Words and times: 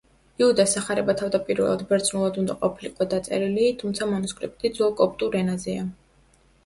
იუდას 0.43 0.71
სახარება 0.75 1.13
თავდაპირველად 1.19 1.83
ბერძნულად 1.91 2.39
უნდა 2.43 2.55
ყოფილიყო 2.63 3.07
დაწერილი, 3.13 3.67
თუმცა 3.83 4.09
მანუსკრიპტი 4.15 4.73
ძველ 4.79 4.97
კოპტურ 5.03 5.39
ენაზეა. 5.43 5.85